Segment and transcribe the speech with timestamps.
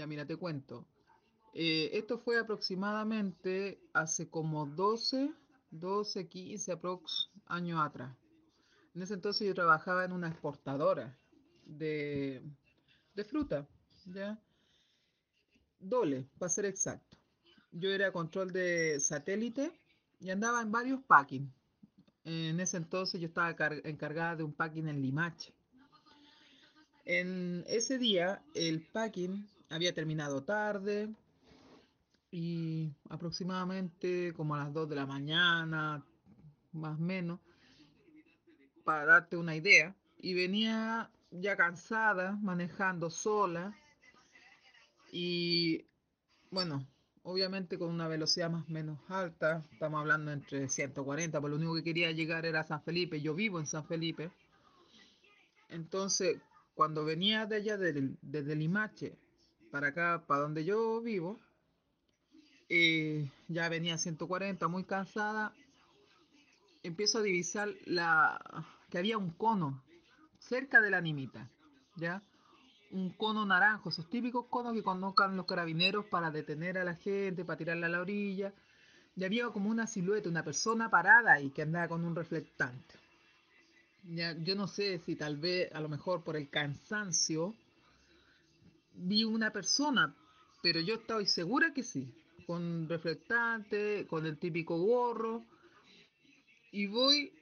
[0.00, 0.86] Ya mira, te cuento.
[1.52, 5.30] Eh, esto fue aproximadamente hace como 12,
[5.72, 8.16] 12, 15 aprox años atrás.
[8.94, 11.18] En ese entonces yo trabajaba en una exportadora
[11.66, 12.42] de,
[13.14, 13.68] de fruta,
[14.06, 14.42] ¿ya?
[15.78, 17.18] Dole, para ser exacto.
[17.70, 19.78] Yo era control de satélite
[20.18, 21.52] y andaba en varios packing.
[22.24, 23.50] En ese entonces yo estaba
[23.84, 25.52] encargada de un packing en Limache.
[27.04, 31.08] En ese día el packing había terminado tarde
[32.30, 36.04] y aproximadamente como a las 2 de la mañana,
[36.72, 37.40] más o menos,
[38.84, 39.96] para darte una idea.
[40.18, 43.74] Y venía ya cansada, manejando sola.
[45.12, 45.86] Y
[46.50, 46.86] bueno,
[47.22, 51.74] obviamente con una velocidad más o menos alta, estamos hablando entre 140, pero lo único
[51.76, 54.30] que quería llegar era San Felipe, yo vivo en San Felipe.
[55.68, 56.40] Entonces,
[56.74, 59.16] cuando venía de allá desde Limache
[59.70, 61.38] para acá, para donde yo vivo,
[62.68, 65.52] eh, ya venía 140, muy cansada,
[66.82, 69.82] empiezo a divisar la que había un cono
[70.38, 71.50] cerca de la nimita,
[71.96, 72.22] ¿ya?
[72.90, 77.44] Un cono naranjo, esos típicos conos que conozcan los carabineros para detener a la gente,
[77.44, 78.52] para tirarla a la orilla.
[79.14, 82.94] Y había como una silueta, una persona parada y que andaba con un reflectante.
[84.04, 87.54] Ya, yo no sé si tal vez, a lo mejor por el cansancio,
[89.00, 90.14] vi una persona,
[90.62, 92.14] pero yo estoy segura que sí,
[92.46, 95.44] con reflectante, con el típico gorro,
[96.72, 97.32] y voy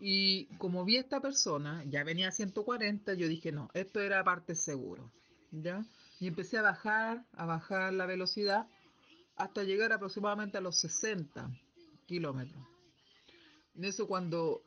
[0.00, 4.22] y como vi a esta persona, ya venía a 140, yo dije, no, esto era
[4.22, 5.10] parte seguro,
[5.50, 5.84] ¿ya?
[6.20, 8.68] Y empecé a bajar, a bajar la velocidad
[9.36, 11.50] hasta llegar aproximadamente a los 60
[12.06, 12.62] kilómetros.
[13.74, 14.62] En eso cuando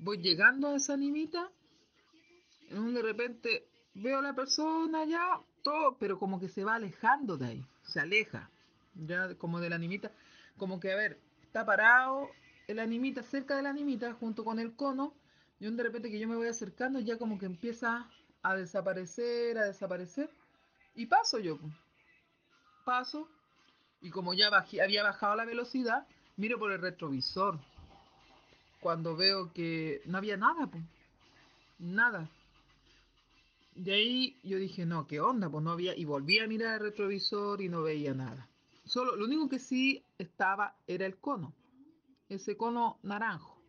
[0.00, 1.50] voy llegando a esa nimita,
[2.70, 7.46] de repente veo a la persona ya, todo, pero como que se va alejando de
[7.46, 8.50] ahí, se aleja,
[8.94, 10.12] ya como de la nimita,
[10.56, 12.28] como que a ver, está parado
[12.68, 15.14] el animita cerca de la animita junto con el cono
[15.58, 18.08] y de repente que yo me voy acercando ya como que empieza
[18.42, 20.30] a desaparecer, a desaparecer
[20.94, 21.58] y paso yo.
[22.84, 23.28] Paso
[24.00, 24.48] y como ya
[24.82, 27.58] había bajado la velocidad, miro por el retrovisor.
[28.80, 30.82] Cuando veo que no había nada, pues.
[31.78, 32.30] Nada.
[33.74, 35.48] De ahí yo dije, no, ¿qué onda?
[35.48, 35.96] Pues no había.
[35.96, 38.48] Y volví a mirar el retrovisor y no veía nada.
[38.84, 41.54] Solo, lo único que sí estaba era el cono
[42.30, 43.60] ese cono naranjo.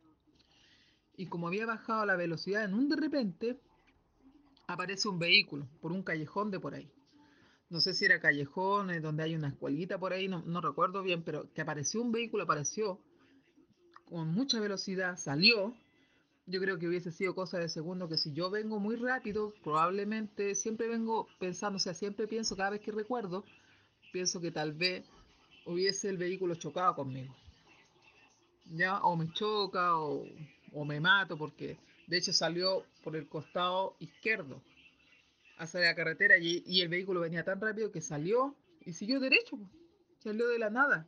[1.17, 3.59] Y como había bajado la velocidad en un de repente,
[4.67, 6.89] aparece un vehículo por un callejón de por ahí.
[7.69, 11.23] No sé si era callejón, donde hay una escuelita por ahí, no, no recuerdo bien,
[11.23, 12.99] pero que apareció un vehículo, apareció
[14.05, 15.73] con mucha velocidad, salió.
[16.51, 20.55] Yo creo que hubiese sido cosa de segundo que si yo vengo muy rápido, probablemente
[20.55, 23.43] siempre vengo pensando, o sea, siempre pienso cada vez que recuerdo,
[24.11, 25.05] pienso que tal vez
[25.65, 27.33] hubiese el vehículo chocado conmigo
[28.75, 30.25] ya o me choca o,
[30.85, 34.61] me mato porque de hecho salió por el costado izquierdo
[35.57, 39.59] hacia la carretera y, el vehículo venía tan rápido que salió y siguió derecho,
[40.19, 41.07] salió de la nada.